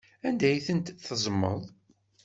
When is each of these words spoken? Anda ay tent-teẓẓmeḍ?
Anda 0.27 0.45
ay 0.49 0.59
tent-teẓẓmeḍ? 0.67 1.61